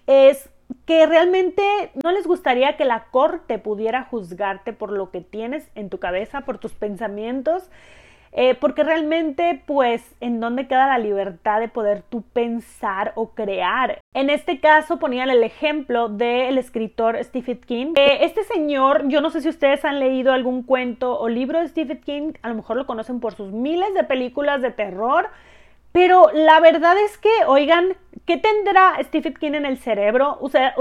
es 0.08 0.50
que 0.86 1.06
realmente 1.06 1.64
no 2.04 2.12
les 2.12 2.28
gustaría 2.28 2.78
que 2.78 2.86
la 2.86 3.06
corte 3.06 3.58
pudiera 3.58 4.04
juzgarte 4.04 4.74
por 4.74 4.92
lo 4.92 5.12
que 5.12 5.22
tienes 5.22 5.70
en 5.76 5.90
tu 5.90 6.00
cabeza, 6.00 6.42
por 6.42 6.58
tus 6.58 6.74
pensamientos, 6.74 7.70
eh, 8.32 8.54
porque 8.54 8.84
realmente, 8.84 9.64
pues, 9.66 10.16
¿en 10.20 10.40
dónde 10.40 10.68
queda 10.68 10.88
la 10.88 11.00
libertad 11.00 11.60
de 11.60 11.68
poder 11.68 12.04
tú 12.04 12.22
pensar 12.22 13.12
o 13.16 13.32
crear? 13.32 14.00
En 14.14 14.30
este 14.30 14.60
caso 14.60 15.00
ponían 15.00 15.32
el 15.32 15.44
ejemplo 15.44 16.10
del 16.10 16.58
escritor 16.60 17.18
Stephen 17.24 17.62
King. 17.62 17.94
este 17.96 18.44
señor, 18.44 19.08
yo 19.08 19.22
no 19.22 19.32
sé 19.32 19.42
si 19.42 19.50
ustedes 19.50 19.84
han 19.84 20.00
leído 20.00 20.32
algún 20.32 20.62
cuento 20.62 21.20
o 21.20 21.28
libro 21.28 21.60
de 21.60 21.68
Stephen 21.70 22.02
King, 22.02 22.34
a 22.44 22.50
lo 22.50 22.56
mejor 22.56 22.78
lo 22.78 22.86
conocen 22.86 23.20
por 23.20 23.34
sus 23.34 23.52
miles 23.52 23.94
de 23.96 24.04
películas 24.04 24.62
de 24.62 24.72
terror, 24.72 25.30
pero 25.92 26.30
la 26.34 26.60
verdad 26.60 26.96
es 27.00 27.18
que, 27.18 27.32
oigan, 27.48 27.96
¿qué 28.26 28.38
tendrá 28.38 28.98
Stephen 29.04 29.34
King 29.34 29.54
en 29.54 29.66
el 29.66 29.78
cerebro? 29.78 30.38
O 30.42 30.50
sea, 30.50 30.76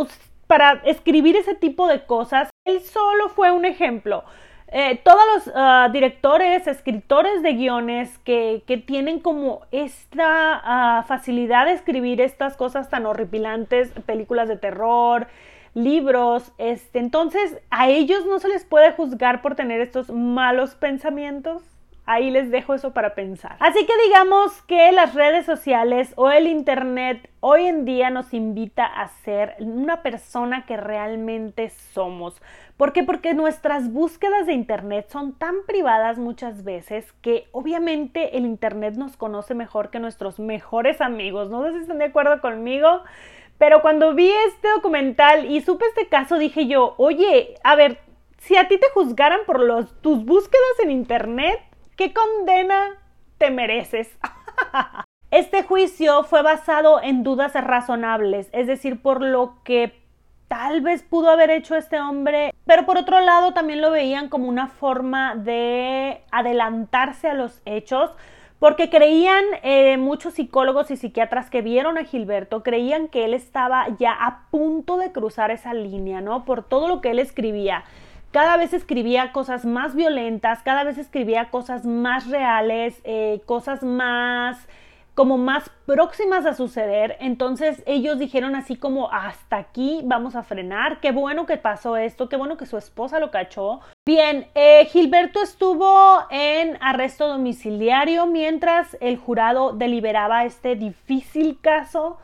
para 0.47 0.80
escribir 0.85 1.37
ese 1.37 1.54
tipo 1.54 1.87
de 1.87 2.04
cosas, 2.07 2.50
él 2.64 2.80
solo 2.80 3.28
fue 3.28 3.52
un 3.52 3.64
ejemplo. 3.64 4.25
Eh, 4.71 5.00
todos 5.02 5.23
los 5.35 5.54
ah, 5.57 5.88
directores, 5.90 6.66
escritores 6.66 7.42
de 7.42 7.54
guiones 7.54 8.18
que, 8.18 8.62
tienen 8.87 9.18
como 9.21 9.62
esta 9.71 10.61
ah, 10.62 11.04
facilidad 11.09 11.64
de 11.66 11.73
escribir 11.73 12.21
estas 12.21 12.57
cosas 12.57 12.90
tan 12.90 13.07
horripilantes, 13.07 13.90
películas 14.04 14.47
de 14.49 14.59
terror, 14.59 15.26
libros, 15.73 16.52
este, 16.59 16.99
entonces 16.99 17.59
a 17.71 17.88
ellos 17.88 18.26
no 18.26 18.40
se 18.40 18.49
les 18.49 18.64
puede 18.64 18.92
juzgar 18.92 19.40
por 19.40 19.54
tener 19.54 19.80
estos 19.80 20.11
malos 20.11 20.75
pensamientos. 20.75 21.62
Ahí 22.11 22.31
les 22.31 22.50
dejo 22.50 22.73
eso 22.73 22.95
para 22.95 23.15
pensar. 23.15 23.57
Así 23.61 23.85
que 23.85 23.93
digamos 24.07 24.62
que 24.62 24.93
las 24.93 25.15
redes 25.15 25.45
sociales 25.45 26.15
o 26.17 26.31
el 26.31 26.47
Internet 26.47 27.29
hoy 27.41 27.67
en 27.67 27.85
día 27.85 28.09
nos 28.09 28.33
invita 28.33 28.87
a 28.87 29.09
ser 29.09 29.57
una 29.59 30.00
persona 30.00 30.65
que 30.65 30.79
realmente 30.79 31.69
somos. 31.69 32.41
¿Por 32.79 32.95
qué? 32.95 33.03
Porque 33.05 33.35
nuestras 33.35 33.93
búsquedas 33.93 34.47
de 34.47 34.55
Internet 34.55 35.11
son 35.11 35.35
tan 35.35 35.67
privadas 35.67 36.17
muchas 36.17 36.65
veces 36.65 37.12
que 37.21 37.47
obviamente 37.53 38.38
el 38.38 38.47
Internet 38.47 38.95
nos 38.95 39.19
conoce 39.19 39.55
mejor 39.55 39.91
que 39.91 40.00
nuestros 40.00 40.41
mejores 40.41 41.03
amigos. 41.03 41.50
No 41.50 41.62
sé 41.62 41.73
si 41.73 41.81
están 41.81 41.99
de 41.99 42.07
acuerdo 42.07 42.41
conmigo. 42.41 43.03
Pero 43.59 43.83
cuando 43.83 44.15
vi 44.15 44.31
este 44.47 44.69
documental 44.69 45.50
y 45.50 45.61
supe 45.61 45.85
este 45.85 46.09
caso, 46.09 46.38
dije 46.38 46.67
yo, 46.69 46.95
oye, 46.97 47.57
a 47.65 47.75
ver, 47.75 47.99
si 48.38 48.57
a 48.57 48.67
ti 48.67 48.79
te 48.79 48.87
juzgaran 48.95 49.41
por 49.45 49.61
los, 49.61 50.00
tus 50.00 50.25
búsquedas 50.25 50.79
en 50.83 50.91
Internet, 50.91 51.61
¿Qué 51.99 52.14
condena 52.14 52.95
te 53.38 53.50
mereces? 53.50 54.17
Este 55.31 55.62
juicio 55.62 56.23
fue 56.25 56.40
basado 56.40 57.02
en 57.02 57.23
dudas 57.23 57.52
razonables, 57.52 58.49
es 58.52 58.67
decir, 58.67 59.02
por 59.02 59.21
lo 59.21 59.57
que 59.62 59.93
tal 60.47 60.81
vez 60.81 61.02
pudo 61.02 61.28
haber 61.28 61.50
hecho 61.50 61.76
este 61.76 62.00
hombre, 62.00 62.55
pero 62.64 62.87
por 62.87 62.97
otro 62.97 63.21
lado 63.21 63.52
también 63.52 63.83
lo 63.83 63.90
veían 63.90 64.31
como 64.31 64.49
una 64.49 64.69
forma 64.69 65.35
de 65.35 66.23
adelantarse 66.31 67.28
a 67.28 67.35
los 67.35 67.61
hechos, 67.67 68.11
porque 68.59 68.88
creían 68.88 69.45
eh, 69.62 69.99
muchos 69.99 70.33
psicólogos 70.35 70.90
y 70.90 70.97
psiquiatras 70.97 71.50
que 71.50 71.61
vieron 71.61 71.99
a 71.99 72.05
Gilberto, 72.05 72.62
creían 72.62 73.09
que 73.09 73.26
él 73.26 73.35
estaba 73.35 73.87
ya 73.99 74.12
a 74.12 74.47
punto 74.50 74.97
de 74.97 75.12
cruzar 75.12 75.50
esa 75.50 75.75
línea, 75.75 76.23
¿no? 76.23 76.47
Por 76.47 76.62
todo 76.62 76.88
lo 76.88 77.02
que 77.02 77.11
él 77.11 77.19
escribía 77.19 77.85
cada 78.30 78.56
vez 78.56 78.73
escribía 78.73 79.32
cosas 79.32 79.64
más 79.64 79.94
violentas, 79.94 80.62
cada 80.62 80.85
vez 80.85 80.99
escribía 80.99 81.50
cosas 81.50 81.85
más 81.85 82.28
reales, 82.28 83.00
eh, 83.04 83.40
cosas 83.47 83.82
más 83.82 84.68
como 85.18 85.37
más 85.37 85.68
próximas 85.85 86.47
a 86.47 86.54
suceder. 86.54 87.16
Entonces 87.18 87.82
ellos 87.87 88.20
dijeron 88.20 88.54
así 88.54 88.76
como 88.76 89.11
hasta 89.11 89.56
aquí 89.56 90.00
vamos 90.04 90.37
a 90.37 90.44
frenar. 90.44 91.00
Qué 91.00 91.11
bueno 91.11 91.44
que 91.44 91.56
pasó 91.56 91.97
esto, 91.97 92.28
qué 92.28 92.37
bueno 92.37 92.56
que 92.56 92.66
su 92.66 92.78
esposa 92.78 93.18
lo 93.18 93.32
cachó. 93.32 93.80
Bien, 94.06 94.47
eh, 94.54 94.85
Gilberto 94.85 95.42
estuvo 95.42 96.23
en 96.30 96.78
arresto 96.80 97.26
domiciliario 97.26 98.26
mientras 98.26 98.97
el 99.00 99.16
jurado 99.16 99.73
deliberaba 99.73 100.44
este 100.44 100.76
difícil 100.76 101.58
caso. 101.61 102.18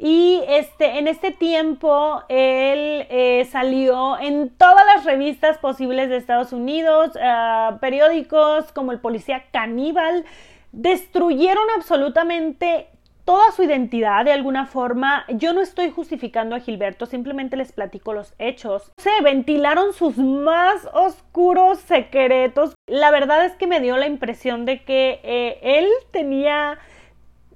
Y 0.00 0.42
este, 0.46 0.98
en 0.98 1.08
este 1.08 1.32
tiempo 1.32 2.22
él 2.28 3.04
eh, 3.10 3.48
salió 3.50 4.16
en 4.18 4.48
todas 4.50 4.86
las 4.86 5.04
revistas 5.04 5.58
posibles 5.58 6.08
de 6.08 6.16
Estados 6.16 6.52
Unidos, 6.52 7.10
eh, 7.20 7.70
periódicos 7.80 8.70
como 8.72 8.92
el 8.92 9.00
Policía 9.00 9.46
Caníbal, 9.50 10.24
destruyeron 10.70 11.64
absolutamente 11.76 12.86
toda 13.24 13.50
su 13.52 13.64
identidad 13.64 14.24
de 14.24 14.32
alguna 14.32 14.64
forma. 14.64 15.26
Yo 15.28 15.52
no 15.52 15.60
estoy 15.60 15.90
justificando 15.90 16.56
a 16.56 16.60
Gilberto, 16.60 17.04
simplemente 17.04 17.58
les 17.58 17.72
platico 17.72 18.14
los 18.14 18.32
hechos. 18.38 18.90
Se 18.96 19.10
ventilaron 19.22 19.92
sus 19.92 20.16
más 20.16 20.88
oscuros 20.94 21.78
secretos. 21.80 22.74
La 22.86 23.10
verdad 23.10 23.44
es 23.44 23.52
que 23.52 23.66
me 23.66 23.80
dio 23.80 23.98
la 23.98 24.06
impresión 24.06 24.64
de 24.64 24.82
que 24.82 25.20
eh, 25.24 25.58
él 25.60 25.86
tenía 26.10 26.78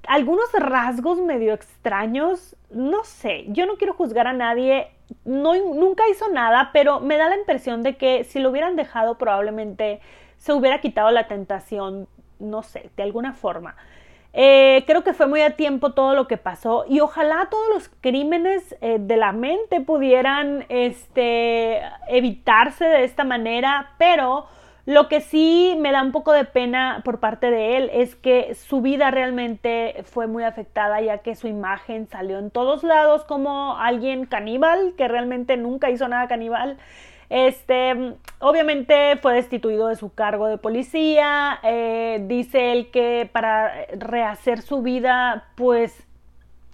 algunos 0.06 0.52
rasgos 0.52 1.18
medio 1.20 1.54
extraños, 1.54 2.56
no 2.70 3.04
sé, 3.04 3.44
yo 3.48 3.66
no 3.66 3.76
quiero 3.76 3.94
juzgar 3.94 4.26
a 4.26 4.32
nadie, 4.32 4.88
no, 5.24 5.54
nunca 5.54 6.04
hizo 6.10 6.28
nada, 6.28 6.70
pero 6.72 7.00
me 7.00 7.16
da 7.16 7.28
la 7.28 7.36
impresión 7.36 7.82
de 7.82 7.96
que 7.96 8.24
si 8.24 8.40
lo 8.40 8.50
hubieran 8.50 8.76
dejado 8.76 9.18
probablemente 9.18 10.00
se 10.38 10.52
hubiera 10.52 10.80
quitado 10.80 11.10
la 11.10 11.28
tentación, 11.28 12.08
no 12.38 12.62
sé, 12.62 12.90
de 12.96 13.02
alguna 13.02 13.32
forma. 13.32 13.76
Eh, 14.34 14.84
creo 14.86 15.04
que 15.04 15.12
fue 15.12 15.26
muy 15.26 15.42
a 15.42 15.56
tiempo 15.56 15.92
todo 15.92 16.14
lo 16.14 16.26
que 16.26 16.38
pasó 16.38 16.86
y 16.88 17.00
ojalá 17.00 17.48
todos 17.50 17.68
los 17.68 17.90
crímenes 18.00 18.74
eh, 18.80 18.96
de 18.98 19.16
la 19.18 19.32
mente 19.32 19.82
pudieran 19.82 20.64
este, 20.70 21.82
evitarse 22.08 22.86
de 22.86 23.04
esta 23.04 23.24
manera, 23.24 23.90
pero 23.98 24.46
lo 24.84 25.08
que 25.08 25.20
sí 25.20 25.76
me 25.78 25.92
da 25.92 26.02
un 26.02 26.10
poco 26.10 26.32
de 26.32 26.44
pena 26.44 27.02
por 27.04 27.20
parte 27.20 27.50
de 27.50 27.76
él 27.76 27.90
es 27.92 28.16
que 28.16 28.54
su 28.56 28.80
vida 28.80 29.12
realmente 29.12 30.02
fue 30.04 30.26
muy 30.26 30.42
afectada 30.42 31.00
ya 31.00 31.18
que 31.18 31.36
su 31.36 31.46
imagen 31.46 32.08
salió 32.08 32.38
en 32.38 32.50
todos 32.50 32.82
lados 32.82 33.24
como 33.24 33.78
alguien 33.78 34.26
caníbal 34.26 34.94
que 34.96 35.06
realmente 35.06 35.56
nunca 35.56 35.90
hizo 35.90 36.08
nada 36.08 36.26
caníbal. 36.26 36.78
Este, 37.30 38.14
obviamente 38.40 39.16
fue 39.16 39.34
destituido 39.34 39.88
de 39.88 39.96
su 39.96 40.12
cargo 40.12 40.48
de 40.48 40.58
policía. 40.58 41.60
Eh, 41.62 42.22
dice 42.26 42.72
él 42.72 42.90
que 42.90 43.30
para 43.32 43.72
rehacer 43.96 44.60
su 44.60 44.82
vida, 44.82 45.46
pues 45.54 46.06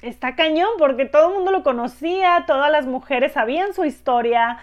está 0.03 0.35
cañón 0.35 0.71
porque 0.79 1.05
todo 1.05 1.29
el 1.29 1.35
mundo 1.35 1.53
lo 1.53 1.63
conocía, 1.63 2.45
todas 2.47 2.73
las 2.73 2.87
mujeres 2.87 3.33
sabían 3.33 3.73
su 3.75 3.85
historia. 3.85 4.59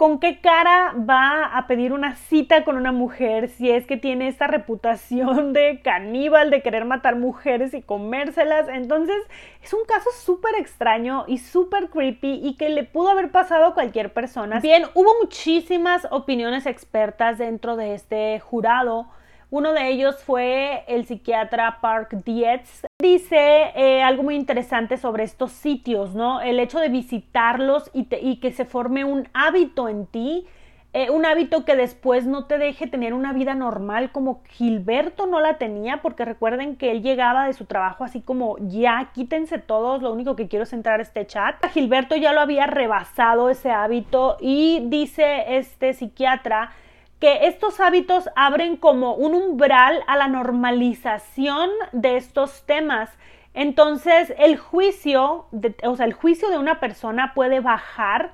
¿Con 0.00 0.18
qué 0.18 0.40
cara 0.40 0.94
va 0.96 1.54
a 1.54 1.66
pedir 1.66 1.92
una 1.92 2.16
cita 2.16 2.64
con 2.64 2.76
una 2.76 2.90
mujer 2.90 3.50
si 3.50 3.70
es 3.70 3.86
que 3.86 3.98
tiene 3.98 4.28
esta 4.28 4.46
reputación 4.46 5.52
de 5.52 5.82
caníbal, 5.84 6.48
de 6.48 6.62
querer 6.62 6.86
matar 6.86 7.16
mujeres 7.16 7.74
y 7.74 7.82
comérselas? 7.82 8.66
Entonces 8.70 9.18
es 9.62 9.74
un 9.74 9.84
caso 9.84 10.08
súper 10.18 10.54
extraño 10.58 11.26
y 11.28 11.36
súper 11.36 11.90
creepy 11.90 12.40
y 12.42 12.56
que 12.56 12.70
le 12.70 12.84
pudo 12.84 13.10
haber 13.10 13.30
pasado 13.30 13.66
a 13.66 13.74
cualquier 13.74 14.10
persona. 14.10 14.58
Bien, 14.60 14.84
hubo 14.94 15.10
muchísimas 15.20 16.08
opiniones 16.10 16.64
expertas 16.64 17.36
dentro 17.36 17.76
de 17.76 17.92
este 17.92 18.40
jurado 18.40 19.06
uno 19.52 19.72
de 19.72 19.88
ellos 19.88 20.22
fue 20.22 20.84
el 20.86 21.06
psiquiatra 21.06 21.78
Park 21.80 22.22
Dietz. 22.24 22.86
Dice 23.02 23.72
algo 24.10 24.22
muy 24.22 24.34
interesante 24.34 24.98
sobre 24.98 25.24
estos 25.24 25.52
sitios, 25.52 26.14
¿no? 26.14 26.40
El 26.40 26.60
hecho 26.60 26.78
de 26.78 26.88
visitarlos 26.88 27.90
y, 27.94 28.36
que 28.36 28.52
se 28.52 28.64
forme 28.64 29.04
un 29.04 29.28
hábito 29.32 29.88
en 29.88 30.06
ti 30.06 30.46
eh, 30.92 31.08
un 31.08 31.24
hábito 31.24 31.64
que 31.64 31.76
después 31.76 32.26
no 32.26 32.46
te 32.46 32.58
deje 32.58 32.88
tener 32.88 33.14
una 33.14 33.32
vida 33.32 33.54
normal 33.54 34.10
como 34.10 34.42
Gilberto 34.48 35.26
no 35.26 35.38
la 35.38 35.56
tenía, 35.56 36.02
porque 36.02 36.24
recuerden 36.24 36.74
que 36.74 36.90
él 36.90 37.00
llegaba 37.00 37.46
de 37.46 37.52
su 37.52 37.64
trabajo 37.64 38.02
así 38.02 38.20
como 38.20 38.56
ya 38.58 39.12
quítense 39.14 39.58
todos, 39.58 40.02
lo 40.02 40.12
único 40.12 40.34
que 40.34 40.48
quiero 40.48 40.64
es 40.64 40.72
entrar 40.72 40.98
a 40.98 41.04
este 41.04 41.24
chat. 41.28 41.64
Gilberto 41.72 42.16
ya 42.16 42.32
lo 42.32 42.40
había 42.40 42.66
rebasado 42.66 43.50
ese 43.50 43.70
hábito 43.70 44.36
y 44.40 44.82
dice 44.86 45.56
este 45.58 45.94
psiquiatra 45.94 46.72
que 47.20 47.46
estos 47.46 47.78
hábitos 47.78 48.28
abren 48.34 48.76
como 48.76 49.14
un 49.14 49.34
umbral 49.34 50.02
a 50.08 50.16
la 50.16 50.26
normalización 50.26 51.70
de 51.92 52.16
estos 52.16 52.64
temas. 52.66 53.10
Entonces, 53.54 54.32
el 54.38 54.56
juicio, 54.56 55.46
o 55.82 55.96
sea, 55.96 56.06
el 56.06 56.12
juicio 56.12 56.50
de 56.50 56.58
una 56.58 56.80
persona 56.80 57.32
puede 57.34 57.60
bajar 57.60 58.32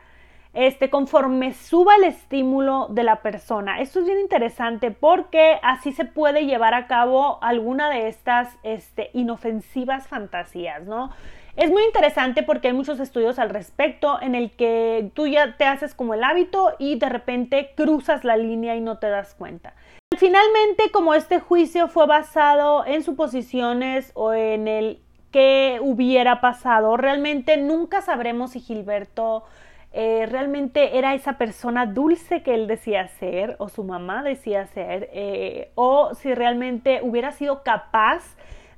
este, 0.56 0.88
conforme 0.88 1.52
suba 1.52 1.96
el 1.96 2.04
estímulo 2.04 2.88
de 2.90 3.02
la 3.02 3.20
persona. 3.22 3.80
Esto 3.80 4.00
es 4.00 4.06
bien 4.06 4.20
interesante 4.20 4.90
porque 4.90 5.58
así 5.62 5.92
se 5.92 6.06
puede 6.06 6.46
llevar 6.46 6.72
a 6.72 6.86
cabo 6.86 7.38
alguna 7.42 7.90
de 7.90 8.08
estas 8.08 8.56
este, 8.62 9.10
inofensivas 9.12 10.08
fantasías, 10.08 10.84
¿no? 10.84 11.10
Es 11.56 11.70
muy 11.70 11.84
interesante 11.84 12.42
porque 12.42 12.68
hay 12.68 12.74
muchos 12.74 13.00
estudios 13.00 13.38
al 13.38 13.50
respecto 13.50 14.20
en 14.20 14.34
el 14.34 14.50
que 14.50 15.10
tú 15.14 15.26
ya 15.26 15.56
te 15.56 15.64
haces 15.64 15.94
como 15.94 16.14
el 16.14 16.24
hábito 16.24 16.74
y 16.78 16.98
de 16.98 17.08
repente 17.08 17.72
cruzas 17.74 18.24
la 18.24 18.36
línea 18.36 18.76
y 18.76 18.80
no 18.80 18.98
te 18.98 19.08
das 19.08 19.34
cuenta. 19.34 19.74
Finalmente, 20.16 20.90
como 20.90 21.14
este 21.14 21.40
juicio 21.40 21.88
fue 21.88 22.06
basado 22.06 22.86
en 22.86 23.02
suposiciones 23.02 24.12
o 24.14 24.32
en 24.32 24.68
el 24.68 25.02
que 25.36 25.80
hubiera 25.82 26.40
pasado, 26.40 26.96
realmente 26.96 27.58
nunca 27.58 28.00
sabremos 28.00 28.52
si 28.52 28.60
Gilberto 28.60 29.44
eh, 29.92 30.24
realmente 30.24 30.96
era 30.96 31.12
esa 31.12 31.36
persona 31.36 31.84
dulce 31.84 32.42
que 32.42 32.54
él 32.54 32.66
decía 32.66 33.06
ser 33.08 33.54
o 33.58 33.68
su 33.68 33.84
mamá 33.84 34.22
decía 34.22 34.66
ser, 34.68 35.10
eh, 35.12 35.72
o 35.74 36.14
si 36.14 36.32
realmente 36.32 37.00
hubiera 37.02 37.32
sido 37.32 37.62
capaz 37.64 38.22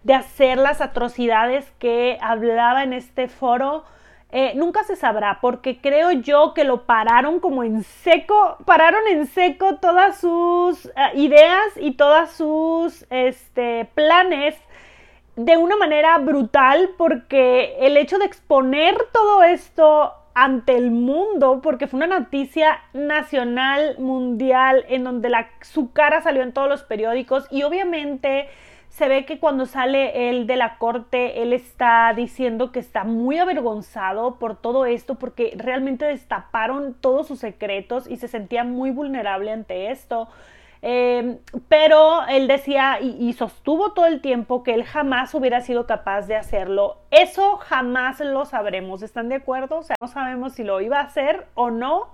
de 0.03 0.15
hacer 0.15 0.59
las 0.59 0.81
atrocidades 0.81 1.71
que 1.79 2.19
hablaba 2.21 2.83
en 2.83 2.93
este 2.93 3.29
foro. 3.29 3.85
Eh, 4.33 4.55
nunca 4.57 4.83
se 4.83 4.97
sabrá, 4.97 5.39
porque 5.41 5.81
creo 5.81 6.11
yo 6.11 6.55
que 6.55 6.65
lo 6.65 6.87
pararon 6.87 7.39
como 7.39 7.63
en 7.63 7.85
seco, 7.85 8.59
pararon 8.65 9.07
en 9.13 9.27
seco 9.27 9.77
todas 9.77 10.19
sus 10.19 10.91
ideas 11.15 11.69
y 11.77 11.93
todas 11.93 12.33
sus 12.33 13.07
este, 13.11 13.89
planes 13.95 14.57
de 15.39 15.57
una 15.57 15.77
manera 15.77 16.19
brutal, 16.19 16.91
porque 16.99 17.77
el 17.79 17.97
hecho 17.97 18.19
de 18.19 18.25
exponer 18.25 18.97
todo 19.13 19.45
esto 19.45 20.13
ante 20.35 20.77
el 20.77 20.91
mundo 20.91 21.61
porque 21.63 21.87
fue 21.87 21.99
una 21.99 22.19
noticia 22.19 22.81
nacional, 22.93 23.97
mundial, 23.99 24.85
en 24.89 25.05
donde 25.05 25.29
la, 25.29 25.49
su 25.61 25.93
cara 25.93 26.23
salió 26.23 26.43
en 26.43 26.53
todos 26.53 26.69
los 26.69 26.83
periódicos 26.83 27.47
y 27.53 27.63
obviamente 27.63 28.49
se 28.89 29.07
ve 29.07 29.25
que 29.27 29.39
cuando 29.39 29.67
sale 29.67 30.29
él 30.29 30.49
de 30.49 30.57
la 30.57 30.77
corte, 30.79 31.41
él 31.41 31.53
está 31.53 32.13
diciendo 32.17 32.73
que 32.73 32.81
está 32.81 33.05
muy 33.05 33.39
avergonzado 33.39 34.41
por 34.41 34.57
todo 34.57 34.87
esto 34.87 35.15
porque 35.15 35.53
realmente 35.57 36.05
destaparon 36.05 36.95
todos 36.95 37.29
sus 37.29 37.39
secretos 37.39 38.11
y 38.11 38.17
se 38.17 38.27
sentía 38.27 38.65
muy 38.65 38.91
vulnerable 38.91 39.53
ante 39.53 39.93
esto. 39.93 40.29
Em, 40.81 41.39
pero 41.69 42.27
él 42.29 42.47
decía 42.47 43.01
y, 43.01 43.33
sostuvo 43.33 43.93
todo 43.93 44.07
el 44.07 44.21
tiempo 44.21 44.63
que 44.63 44.75
él 44.75 44.85
jamás 44.85 45.35
hubiera 45.35 45.61
sido 45.61 45.87
capaz 45.87 46.23
de 46.23 46.37
hacerlo. 46.37 46.99
Eso 47.11 47.57
jamás 47.57 48.21
lo 48.21 48.45
sabremos, 48.45 49.03
¿están 49.03 49.29
de 49.29 49.37
acuerdo? 49.37 49.79
O 49.79 49.83
sea, 49.83 49.97
no 50.01 50.09
sabemos 50.09 50.55
si 50.55 50.65
lo 50.65 50.81
iba 50.81 51.01
a 51.01 51.05
hacer 51.05 51.47
o 51.55 51.71
no. 51.71 52.09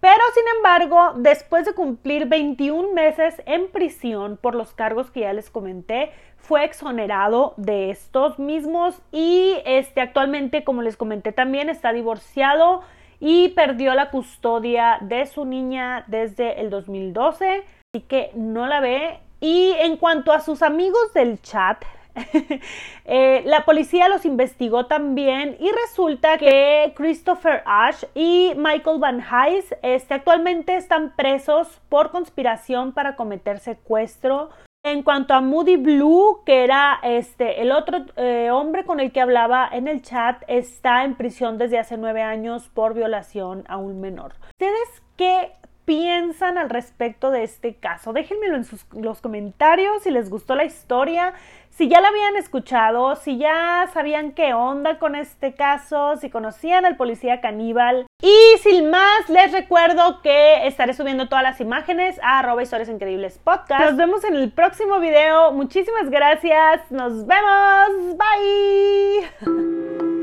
Pero 0.00 0.22
sin 0.34 0.44
embargo, 0.56 1.12
después 1.16 1.64
de 1.64 1.74
cumplir 1.74 2.26
21 2.26 2.92
meses 2.92 3.40
en 3.46 3.70
prisión 3.70 4.36
por 4.36 4.56
los 4.56 4.74
cargos 4.74 5.12
que 5.12 5.20
ya 5.20 5.32
les 5.32 5.48
comenté, 5.48 6.10
fue 6.38 6.64
exonerado 6.64 7.54
de 7.56 7.90
estos 7.90 8.40
mismos 8.40 9.00
y 9.12 9.54
este 9.64 10.00
actualmente, 10.00 10.64
como 10.64 10.82
les 10.82 10.96
comenté 10.96 11.30
también, 11.30 11.68
está 11.68 11.92
divorciado 11.92 12.82
y 13.20 13.50
perdió 13.50 13.94
la 13.94 14.10
custodia 14.10 14.98
de 15.02 15.24
su 15.26 15.44
niña 15.44 16.02
desde 16.08 16.60
el 16.60 16.70
2012 16.70 17.62
así 17.94 18.06
que 18.06 18.30
no 18.34 18.66
la 18.66 18.80
ve. 18.80 19.20
Y 19.40 19.72
en 19.80 19.98
cuanto 19.98 20.32
a 20.32 20.40
sus 20.40 20.62
amigos 20.62 21.12
del 21.12 21.42
chat, 21.42 21.84
eh, 23.04 23.42
la 23.44 23.64
policía 23.66 24.08
los 24.08 24.24
investigó 24.24 24.86
también 24.86 25.56
y 25.60 25.70
resulta 25.72 26.38
que 26.38 26.92
Christopher 26.96 27.62
Ash 27.66 28.04
y 28.14 28.52
Michael 28.56 28.98
Van 28.98 29.20
Heis 29.20 29.74
este, 29.82 30.14
actualmente 30.14 30.76
están 30.76 31.14
presos 31.16 31.80
por 31.90 32.10
conspiración 32.10 32.92
para 32.92 33.14
cometer 33.14 33.58
secuestro. 33.58 34.50
En 34.84 35.02
cuanto 35.02 35.34
a 35.34 35.40
Moody 35.40 35.76
Blue, 35.76 36.42
que 36.46 36.64
era 36.64 36.98
este, 37.02 37.60
el 37.60 37.72
otro 37.72 38.06
eh, 38.16 38.50
hombre 38.50 38.84
con 38.84 39.00
el 39.00 39.12
que 39.12 39.20
hablaba 39.20 39.68
en 39.70 39.86
el 39.86 40.02
chat, 40.02 40.42
está 40.48 41.04
en 41.04 41.14
prisión 41.14 41.58
desde 41.58 41.78
hace 41.78 41.98
nueve 41.98 42.22
años 42.22 42.68
por 42.68 42.94
violación 42.94 43.64
a 43.68 43.76
un 43.76 44.00
menor. 44.00 44.34
¿Ustedes 44.58 45.02
qué 45.16 45.52
piensan 45.84 46.58
al 46.58 46.70
respecto 46.70 47.30
de 47.30 47.42
este 47.42 47.74
caso. 47.74 48.12
Déjenmelo 48.12 48.56
en 48.56 48.66
los 49.02 49.20
comentarios 49.20 50.02
si 50.02 50.10
les 50.10 50.30
gustó 50.30 50.54
la 50.54 50.64
historia, 50.64 51.34
si 51.70 51.88
ya 51.88 52.00
la 52.00 52.08
habían 52.08 52.36
escuchado, 52.36 53.16
si 53.16 53.38
ya 53.38 53.88
sabían 53.92 54.32
qué 54.32 54.54
onda 54.54 54.98
con 54.98 55.14
este 55.14 55.54
caso, 55.54 56.16
si 56.16 56.30
conocían 56.30 56.84
al 56.84 56.96
policía 56.96 57.40
caníbal. 57.40 58.06
Y 58.20 58.58
sin 58.58 58.90
más, 58.90 59.28
les 59.28 59.52
recuerdo 59.52 60.20
que 60.22 60.66
estaré 60.66 60.94
subiendo 60.94 61.28
todas 61.28 61.42
las 61.42 61.60
imágenes 61.60 62.20
a 62.22 62.38
arroba 62.38 62.62
historias 62.62 62.88
increíbles 62.88 63.38
podcast. 63.42 63.84
Nos 63.84 63.96
vemos 63.96 64.24
en 64.24 64.34
el 64.34 64.52
próximo 64.52 65.00
video. 65.00 65.52
Muchísimas 65.52 66.10
gracias. 66.10 66.90
Nos 66.90 67.26
vemos. 67.26 68.16
Bye. 68.18 69.28